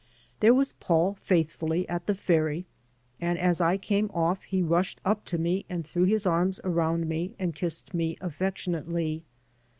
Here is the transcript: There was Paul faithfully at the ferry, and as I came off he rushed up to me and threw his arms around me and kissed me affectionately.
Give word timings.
There 0.39 0.55
was 0.55 0.73
Paul 0.79 1.13
faithfully 1.13 1.87
at 1.87 2.07
the 2.07 2.15
ferry, 2.15 2.65
and 3.19 3.37
as 3.37 3.61
I 3.61 3.77
came 3.77 4.09
off 4.15 4.41
he 4.41 4.63
rushed 4.63 4.99
up 5.05 5.25
to 5.25 5.37
me 5.37 5.63
and 5.69 5.85
threw 5.85 6.05
his 6.05 6.25
arms 6.25 6.59
around 6.63 7.07
me 7.07 7.35
and 7.37 7.53
kissed 7.53 7.93
me 7.93 8.17
affectionately. 8.19 9.25